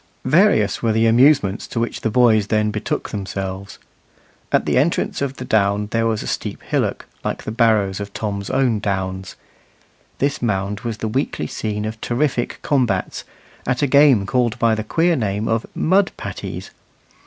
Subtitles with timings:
[0.25, 3.77] Various were the amusements to which the boys then betook themselves.
[4.51, 8.11] At the entrance of the down there was a steep hillock, like the barrows of
[8.11, 9.35] Tom's own downs.
[10.17, 13.25] This mound was the weekly scene of terrific combats,
[13.67, 16.71] at a game called by the queer name of "mud patties."